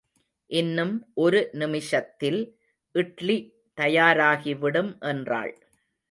இன்னும் 0.51 0.93
ஒரு 1.15 1.49
நிமிஷத்தில் 1.51 2.39
இட்லி 2.95 3.35
தயாராகிவிடும் 3.77 4.91
என்றாள். 5.01 5.53